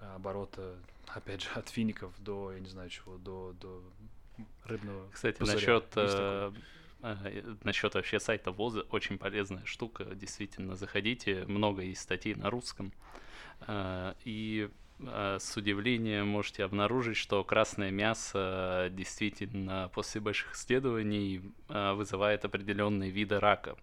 [0.00, 0.76] э, оборота,
[1.08, 3.82] опять же, от фиников до, я не знаю чего, до, до
[4.64, 5.56] рыбного Кстати, пузыря.
[5.56, 5.94] насчет
[7.64, 10.04] насчет вообще сайта ВОЗа очень полезная штука.
[10.14, 12.92] Действительно, заходите, много есть статей на русском.
[13.62, 21.94] А, и а, с удивлением можете обнаружить, что красное мясо действительно после больших исследований а,
[21.94, 23.76] вызывает определенные виды рака.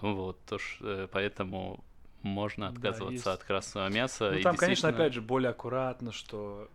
[0.00, 1.84] Вот, то, э, поэтому
[2.22, 4.30] можно отказываться да, от красного мяса.
[4.30, 4.56] Ну, там, действительно...
[4.56, 6.68] конечно, опять же, более аккуратно, что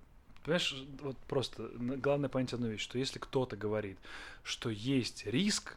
[0.45, 3.97] Понимаешь, вот просто главное понять одну вещь, что если кто-то говорит,
[4.43, 5.75] что есть риск,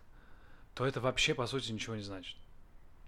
[0.75, 2.37] то это вообще, по сути, ничего не значит.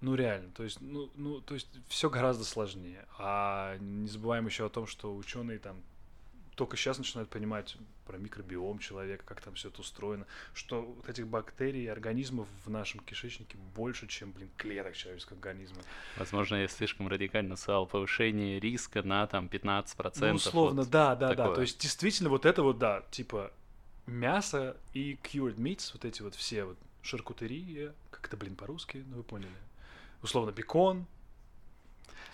[0.01, 0.51] Ну, реально.
[0.53, 3.07] То есть, ну, ну, то есть все гораздо сложнее.
[3.19, 5.83] А не забываем еще о том, что ученые там
[6.61, 11.27] только сейчас начинают понимать про микробиом человека, как там все это устроено, что вот этих
[11.27, 15.79] бактерий и организмов в нашем кишечнике больше, чем, блин, клеток человеческого организма.
[16.19, 20.13] Возможно, я слишком радикально сказал повышение риска на там 15%.
[20.21, 21.47] Ну, условно, вот да, да, такое.
[21.47, 21.55] да.
[21.55, 23.51] То есть действительно вот это вот, да, типа
[24.05, 29.17] мясо и cured meats, вот эти вот все вот шаркутерия, как это, блин, по-русски, ну
[29.17, 29.49] вы поняли.
[30.21, 31.07] Условно, бекон,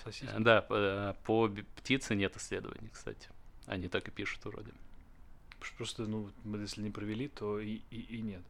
[0.02, 0.34] сосиски.
[0.40, 3.28] Да, э, по птице нет исследований, кстати.
[3.66, 4.72] Они так и пишут вроде.
[5.76, 8.42] Просто, ну, мы если не провели, то и, и, и нет.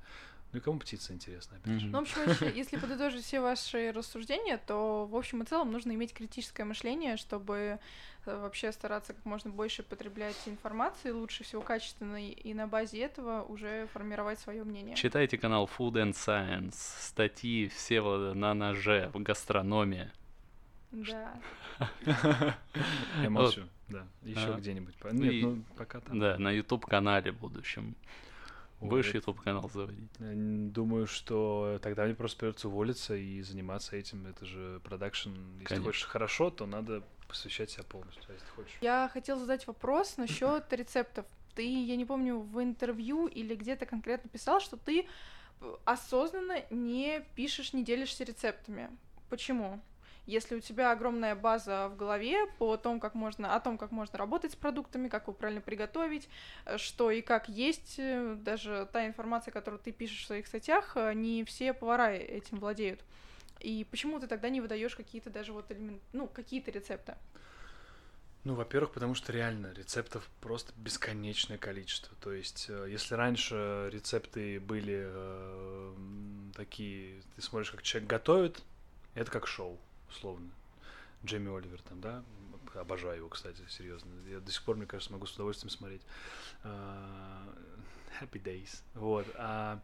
[0.52, 1.86] Ну и кому птица интересна, опять же.
[1.88, 6.14] Ну, в общем, если подытожить все ваши рассуждения, то в общем и целом нужно иметь
[6.14, 7.78] критическое мышление, чтобы
[8.26, 13.42] э, вообще стараться как можно больше потреблять информации, лучше всего качественной, и на базе этого
[13.42, 14.96] уже формировать свое мнение.
[14.96, 18.00] Читайте канал Food and Science, статьи все
[18.34, 20.10] на ноже в гастрономии.
[20.92, 21.34] Да.
[23.22, 23.62] Я молчу.
[23.88, 24.94] Да, еще а, где-нибудь.
[25.12, 26.18] Нет, и, ну пока там.
[26.18, 27.94] Да, на YouTube-канале в будущем.
[28.80, 30.10] Будешь YouTube-канал заводить?
[30.18, 34.26] Думаю, что тогда мне просто придется уволиться и заниматься этим.
[34.26, 35.30] Это же продакшн.
[35.30, 35.84] Если Конечно.
[35.84, 38.24] хочешь хорошо, то надо посвящать себя полностью.
[38.28, 38.78] А если хочешь...
[38.80, 41.24] Я хотела задать вопрос насчет рецептов.
[41.54, 45.06] Ты, я не помню, в интервью или где-то конкретно писал, что ты
[45.86, 48.90] осознанно не пишешь, не делишься рецептами.
[49.30, 49.80] Почему?
[50.26, 54.18] Если у тебя огромная база в голове по том, как можно, о том, как можно
[54.18, 56.28] работать с продуктами, как его правильно приготовить,
[56.64, 60.96] э, что и как есть, э, даже та информация, которую ты пишешь в своих статьях,
[60.96, 63.00] э, не все повара этим владеют.
[63.60, 67.14] И почему ты тогда не выдаешь какие-то даже вот элемент, ну, какие-то рецепты?
[68.42, 72.14] Ну, во-первых, потому что реально рецептов просто бесконечное количество.
[72.20, 75.94] То есть, если раньше рецепты были э,
[76.54, 78.62] такие, ты смотришь, как человек готовит,
[79.14, 79.78] это как шоу,
[80.10, 80.50] условно.
[81.24, 82.22] Джейми Оливер там, да,
[82.74, 84.10] обожаю его, кстати, серьезно.
[84.28, 86.02] Я до сих пор, мне кажется, могу с удовольствием смотреть.
[86.62, 87.58] Uh,
[88.20, 88.82] happy Days.
[88.94, 89.26] Вот.
[89.36, 89.80] А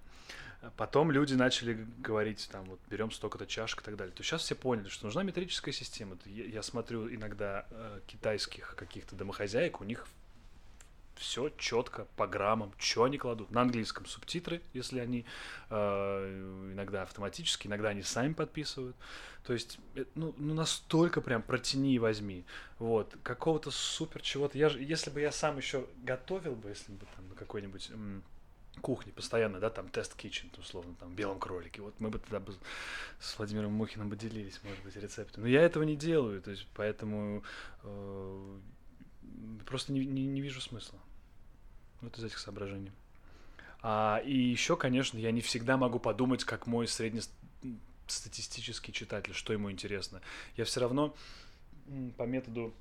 [0.77, 4.15] потом люди начали говорить, там, вот, берем столько-то чашек и так далее.
[4.15, 6.17] То сейчас все поняли, что нужна метрическая система.
[6.27, 10.07] Я, я смотрю иногда э, китайских каких-то домохозяек, у них
[11.23, 13.51] все четко по граммам, что они кладут.
[13.51, 15.25] На английском субтитры, если они
[15.71, 18.97] э, иногда автоматически, иногда они сами подписывают.
[19.45, 22.45] То есть, э, ну, ну настолько прям протяни и возьми.
[22.79, 24.59] Вот, какого-то супер чего-то.
[24.59, 27.91] Я, если бы я сам еще готовил бы, если бы там на какой-нибудь
[28.81, 31.83] кухне постоянно, да, там тест kitchen, условно, там, в белом кролике.
[31.83, 32.55] Вот мы бы тогда бы
[33.21, 35.45] с Владимиром Мухиным бы делились, может быть, рецептами.
[35.45, 37.45] Но я этого не делаю, то есть поэтому
[37.85, 38.59] э,
[39.67, 40.99] просто не, не, не вижу смысла.
[42.03, 42.93] Вот из этих соображений.
[43.83, 49.71] А, и еще, конечно, я не всегда могу подумать, как мой среднестатистический читатель, что ему
[49.71, 50.21] интересно.
[50.57, 51.15] Я все равно
[52.17, 52.73] по методу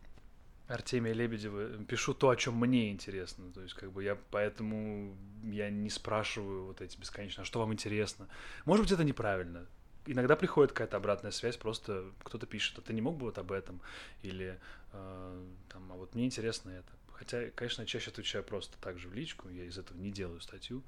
[0.67, 3.51] Артемия Лебедева пишу то, о чем мне интересно.
[3.51, 7.73] То есть, как бы я поэтому я не спрашиваю вот эти бесконечно, а что вам
[7.73, 8.27] интересно.
[8.65, 9.65] Может быть, это неправильно.
[10.05, 13.51] Иногда приходит какая-то обратная связь, просто кто-то пишет, а ты не мог бы вот об
[13.51, 13.81] этом?
[14.23, 14.59] Или
[14.93, 16.91] э, там, а вот мне интересно это.
[17.21, 20.81] Хотя, конечно, чаще отвечаю просто так же в личку, я из этого не делаю статью.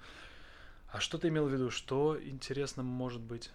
[0.88, 1.70] А что ты имел в виду?
[1.70, 3.52] Что интересно может быть?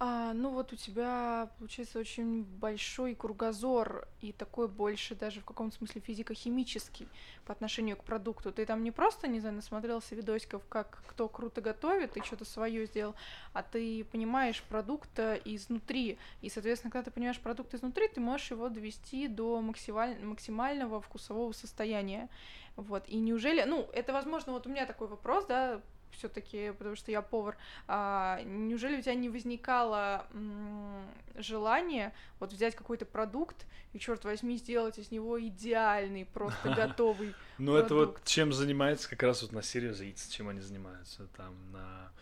[0.00, 5.76] А, ну вот у тебя получается очень большой кругозор и такой больше даже в каком-то
[5.76, 7.08] смысле физико-химический
[7.44, 8.52] по отношению к продукту.
[8.52, 12.86] Ты там не просто, не знаю, насмотрелся видосиков, как кто круто готовит и что-то свое
[12.86, 13.16] сделал,
[13.52, 16.16] а ты понимаешь продукт э, изнутри.
[16.42, 20.16] И, соответственно, когда ты понимаешь продукт изнутри, ты можешь его довести до максималь...
[20.24, 22.28] максимального вкусового состояния.
[22.76, 23.02] Вот.
[23.08, 25.80] И неужели, ну, это, возможно, вот у меня такой вопрос, да,
[26.12, 31.04] все-таки, потому что я повар, а, неужели у тебя не возникало м-
[31.36, 37.76] желание вот взять какой-то продукт и, черт возьми, сделать из него идеальный, просто готовый Ну,
[37.76, 42.12] это вот чем занимается как раз вот на Serious Eats, чем они занимаются там на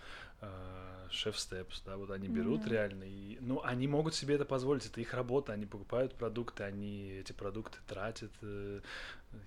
[1.11, 2.70] шеф степс, да, вот они берут mm-hmm.
[2.70, 7.11] реально, и, ну, они могут себе это позволить, это их работа, они покупают продукты, они
[7.20, 8.81] эти продукты тратят, э,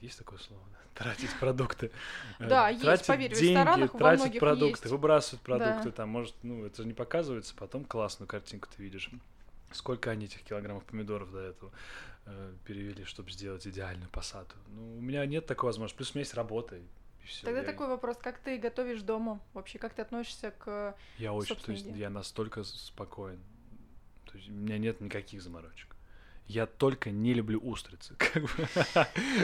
[0.02, 0.80] есть такое слово, да?
[1.04, 1.91] тратить продукты,
[2.39, 6.93] э, да, есть, поверь, деньги, тратить продукты, выбрасывают продукты, там, может, ну, это же не
[6.93, 9.10] показывается, потом классную картинку ты видишь,
[9.71, 11.71] сколько они этих килограммов помидоров до этого
[12.25, 14.56] э, перевели, чтобы сделать идеальную посаду.
[14.69, 16.80] Ну, у меня нет такой возможности, плюс у меня есть работа,
[17.29, 17.45] все.
[17.45, 17.65] Тогда я...
[17.65, 21.85] такой вопрос, как ты готовишь дома вообще, как ты относишься к Я очень, то есть
[21.85, 23.39] я настолько спокоен,
[24.25, 25.88] то есть у меня нет никаких заморочек
[26.49, 28.15] я только не люблю устрицы.
[28.17, 28.49] Как бы.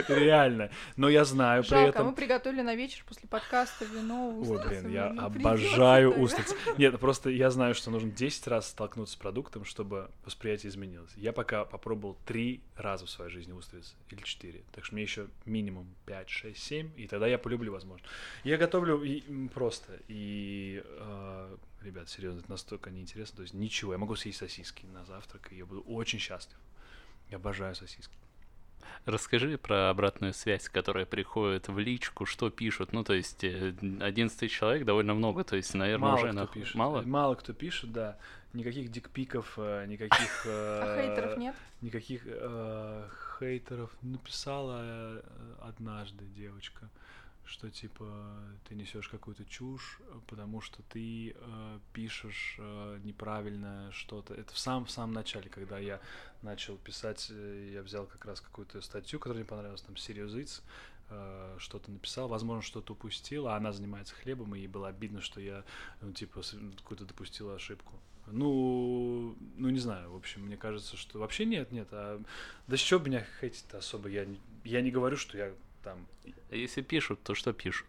[0.10, 0.72] Реально.
[0.98, 2.08] Но я знаю Жалко, при этом...
[2.08, 4.64] мы приготовили на вечер после подкаста вино, устрицы.
[4.64, 6.56] Ой, блин, я обожаю устрицы.
[6.80, 11.12] Нет, просто я знаю, что нужно 10 раз столкнуться с продуктом, чтобы восприятие изменилось.
[11.16, 13.94] Я пока попробовал 3 раза в своей жизни устрицы.
[14.10, 14.64] Или 4.
[14.72, 16.90] Так что мне еще минимум 5, 6, 7.
[16.98, 18.08] И тогда я полюблю, возможно.
[18.44, 20.00] Я готовлю и, просто.
[20.08, 23.36] И э, ребят, серьезно, это настолько неинтересно.
[23.38, 23.92] То есть ничего.
[23.92, 26.58] Я могу съесть сосиски на завтрак, и я буду очень счастлив.
[27.30, 28.14] Я обожаю сосиски.
[29.06, 32.92] Расскажи про обратную связь, которая приходит в личку, что пишут.
[32.92, 36.48] Ну, то есть 11 тысяч человек довольно много, то есть, наверное, мало уже кто на...
[36.48, 36.76] пишет.
[36.76, 37.02] Мало?
[37.04, 38.18] Мало кто пишет, да.
[38.54, 40.46] Никаких дикпиков, э, никаких...
[40.48, 41.56] А хейтеров нет?
[41.82, 43.92] Никаких э, хейтеров.
[44.02, 45.22] Написала
[45.62, 46.90] однажды девочка
[47.46, 48.06] что типа
[48.68, 54.34] ты несешь какую-то чушь, потому что ты э, пишешь э, неправильно что-то.
[54.34, 56.02] Это в самом в самом начале, когда я
[56.42, 60.64] начал писать, э, я взял как раз какую-то статью, которая мне понравилась, там Serious
[61.10, 65.40] э, что-то написал, возможно, что-то упустил, а она занимается хлебом, и ей было обидно, что
[65.40, 65.64] я,
[66.02, 66.42] ну, типа,
[66.78, 67.94] какую-то допустила ошибку.
[68.28, 72.20] Ну, ну не знаю, в общем, мне кажется, что вообще нет, нет, а
[72.68, 74.26] да чего меня хейтить-то особо, я,
[74.64, 75.54] я не говорю, что я
[75.86, 76.08] там.
[76.52, 77.88] Если пишут, то что пишут?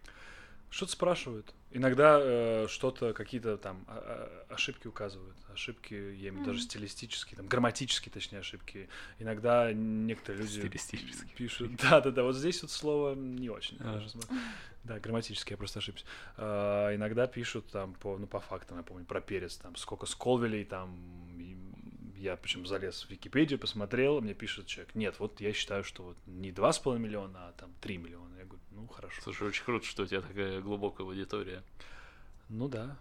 [0.70, 1.54] Что-то спрашивают.
[1.70, 5.36] Иногда э, что-то, какие-то там а, а, ошибки указывают.
[5.52, 8.88] Ошибки, я имею в виду даже стилистические, там, грамматические, точнее, ошибки.
[9.18, 10.70] Иногда некоторые люди
[11.36, 11.76] пишут.
[11.76, 12.22] Да, да, да.
[12.22, 13.78] Вот здесь вот слово не очень.
[13.80, 14.02] А.
[14.84, 16.04] Да, грамматически я просто ошибся.
[16.36, 20.64] А, иногда пишут там по, ну, по фактам, я помню, про перец, там, сколько сколвелей,
[20.64, 20.96] там,
[22.18, 26.16] я причем залез в Википедию, посмотрел, мне пишет человек, нет, вот я считаю, что вот
[26.26, 28.34] не 2,5 миллиона, а там 3 миллиона.
[28.38, 29.20] Я говорю, ну хорошо.
[29.22, 31.62] Слушай, очень круто, что у тебя такая глубокая аудитория.
[32.48, 32.96] Ну да.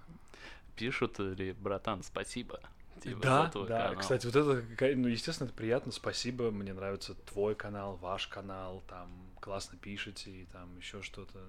[0.75, 2.59] Пишут ли, братан, спасибо.
[3.01, 3.65] Типа, да, да.
[3.65, 3.95] канал.
[4.01, 5.91] Кстати, вот это, какая- ну, естественно, это приятно.
[5.91, 6.49] Спасибо.
[6.49, 8.83] Мне нравится твой канал, ваш канал.
[8.87, 9.09] Там
[9.41, 11.39] классно пишете и там еще что-то.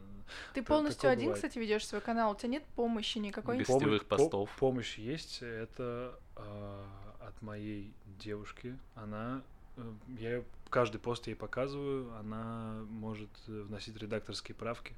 [0.55, 1.37] Ты та- полностью один, бывает.
[1.45, 2.33] кстати, ведешь свой канал.
[2.33, 3.59] У тебя нет помощи никакой?
[3.59, 4.51] Без- Помощь- Гостевых по- постов.
[4.59, 5.39] помощь есть.
[5.41, 6.85] Это а,
[7.27, 8.77] от моей девушки.
[8.95, 9.43] Она,
[9.77, 12.13] э, я каждый пост ей показываю.
[12.19, 14.95] Она может э, вносить редакторские правки.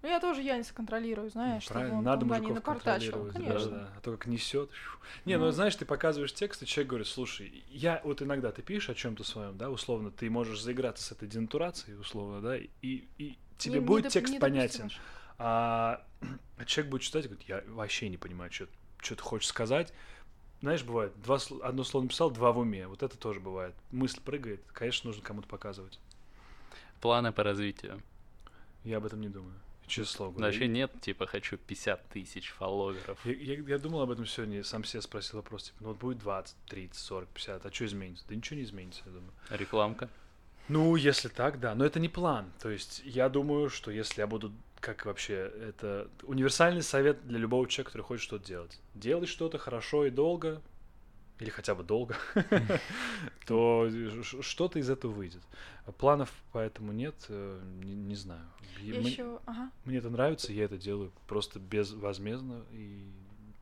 [0.00, 3.12] Ну, я тоже Яниса контролирую, знаешь, чтобы Правильно, он надо туда не мужиков напортачил.
[3.24, 3.70] контролировать, да, Конечно.
[3.70, 3.92] да.
[3.96, 4.70] А то как несет.
[5.24, 5.50] Не, ну Ну.
[5.50, 9.24] знаешь, ты показываешь текст, и человек говорит, слушай, я вот иногда ты пишешь о чем-то
[9.24, 13.86] своем, да, условно, ты можешь заиграться с этой денатурацией, условно, да, и, и тебе Не-
[13.86, 14.40] будет недоп- текст недопустимо.
[14.40, 14.90] понятен.
[15.38, 16.04] А,
[16.58, 18.68] а человек будет читать и говорит, я вообще не понимаю, что,
[19.02, 19.92] что ты хочешь сказать.
[20.60, 22.86] Знаешь, бывает, два, одно слово написал, два в уме.
[22.88, 23.74] Вот это тоже бывает.
[23.92, 25.98] Мысль прыгает, конечно, нужно кому-то показывать.
[27.00, 28.02] Планы по развитию.
[28.84, 29.54] Я об этом не думаю.
[29.86, 30.38] Честное слово.
[30.38, 33.24] Вообще нет, типа, хочу 50 тысяч фолловеров.
[33.24, 36.18] Я, я- я думал об этом сегодня, сам себе спросил вопрос, типа, ну вот будет
[36.18, 38.24] 20, 30, 40, 50, а что изменится?
[38.28, 39.32] Да ничего не изменится, я думаю.
[39.50, 40.10] Рекламка.
[40.68, 42.52] Ну, если так, да, но это не план.
[42.60, 47.68] То есть я думаю, что если я буду, как вообще, это универсальный совет для любого
[47.68, 48.80] человека, который хочет что-то делать.
[48.94, 50.60] Делай что-то хорошо и долго,
[51.40, 52.16] или хотя бы долго,
[53.46, 53.88] то
[54.22, 55.42] что-то из этого выйдет.
[55.98, 58.44] Планов поэтому нет, э, не, не знаю.
[58.80, 59.70] Еще, ага.
[59.84, 63.10] Мне это нравится, я это делаю просто безвозмездно и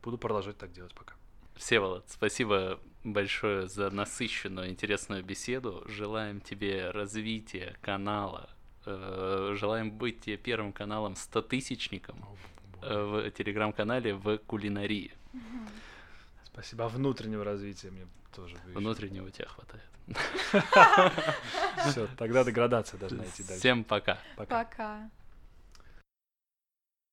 [0.02, 1.14] буду продолжать так делать пока.
[1.54, 5.84] Всеволод, спасибо большое за насыщенную, интересную беседу.
[5.86, 8.50] Желаем тебе развития канала.
[8.86, 12.16] Э, Желаем быть тебе первым каналом 100-тысячником
[12.82, 15.12] э, в телеграм-канале в кулинарии.
[16.44, 16.84] Спасибо.
[16.84, 18.72] А внутреннего развития мне тоже бы.
[18.74, 19.84] Внутреннего у тебя хватает.
[21.90, 23.58] Все, тогда деградация должна идти дальше.
[23.58, 23.82] Всем.
[23.84, 24.18] Пока.
[24.36, 25.10] Пока.